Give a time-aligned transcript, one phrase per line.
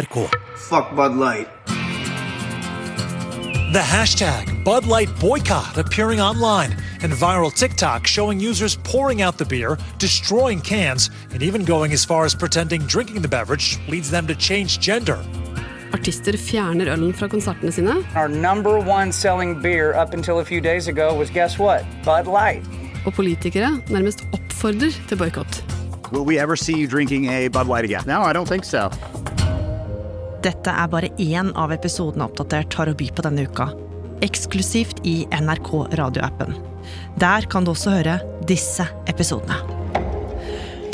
[0.00, 0.30] NRK.
[0.56, 1.48] Fuck Bud Light.
[3.72, 9.44] The hashtag Bud Light boycott appearing online, and viral TikTok showing users pouring out the
[9.44, 14.26] beer, destroying cans, and even going as far as pretending drinking the beverage leads them
[14.26, 15.18] to change gender.
[15.92, 17.94] Artister fjerner ølen fra konsertene sine.
[18.16, 21.84] Our number one selling beer up until a few days ago was guess what?
[22.04, 22.64] Bud Light.
[23.06, 25.64] Og politikere nærmest oppfordrer til boikott.
[26.12, 28.02] Will we ever see you drinking a Bud Light again?
[28.06, 28.90] No, I don't think so.
[30.40, 33.66] Dette er bare én av episodene Oppdatert har å by på denne uka.
[34.24, 35.68] Eksklusivt i NRK
[36.00, 36.54] radioappen.
[37.20, 38.14] Der kan du også høre
[38.48, 39.58] disse episodene.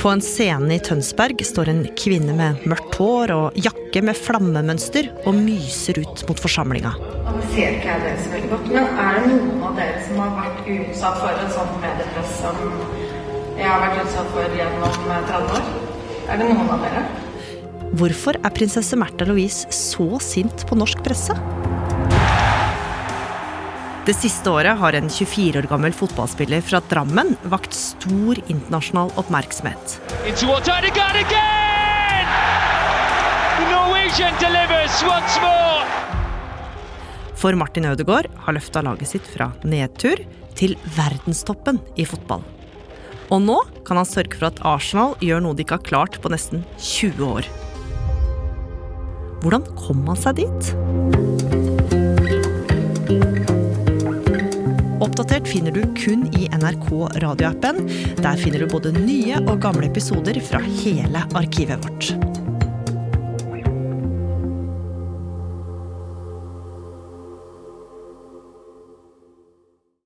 [0.00, 5.12] På en scene i Tønsberg står en kvinne med mørkt hår og jakke med flammemønster
[5.24, 6.92] og myser ut mot forsamlinga.
[7.26, 10.20] Nå ser ikke jeg dere så veldig godt, men er det noen av dere som
[10.24, 12.60] har vært utsatt for et sånt mediepress som
[13.56, 15.72] jeg har vært utsatt for gjennom 30 år?
[16.26, 17.06] Er det noen av dere?
[17.96, 21.32] Hvorfor er prinsesse Märtha Louise så sint på norsk presse?
[24.04, 29.96] Det siste året har en 24 år gammel fotballspiller fra Drammen vakt stor internasjonal oppmerksomhet.
[37.36, 40.20] For Martin Ødegaard har løfta laget sitt fra nedtur
[40.58, 42.44] til verdenstoppen i fotball.
[43.32, 43.56] Og nå
[43.88, 47.24] kan han sørge for at Arsenal gjør noe de ikke har klart på nesten 20
[47.40, 47.48] år.
[49.42, 50.70] Hvordan kom man seg dit?
[55.04, 56.88] Oppdatert finner du kun i NRK
[57.22, 57.84] radioappen.
[58.22, 62.35] Der finner du både nye og gamle episoder fra hele arkivet vårt.